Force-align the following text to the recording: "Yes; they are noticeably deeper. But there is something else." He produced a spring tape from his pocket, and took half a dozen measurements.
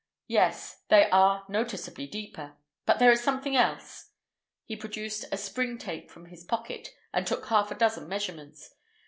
"Yes; 0.25 0.81
they 0.89 1.07
are 1.11 1.45
noticeably 1.47 2.07
deeper. 2.07 2.53
But 2.87 2.97
there 2.97 3.11
is 3.11 3.21
something 3.21 3.55
else." 3.55 4.13
He 4.65 4.75
produced 4.75 5.25
a 5.31 5.37
spring 5.37 5.77
tape 5.77 6.09
from 6.09 6.25
his 6.25 6.43
pocket, 6.43 6.89
and 7.13 7.27
took 7.27 7.45
half 7.49 7.69
a 7.69 7.75
dozen 7.75 8.07
measurements. 8.09 8.73